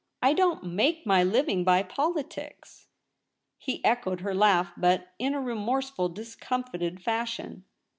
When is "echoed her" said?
3.85-4.33